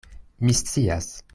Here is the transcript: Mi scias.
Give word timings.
Mi 0.47 0.55
scias. 0.61 1.11